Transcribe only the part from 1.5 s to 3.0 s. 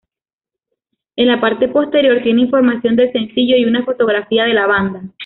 posterior tiene información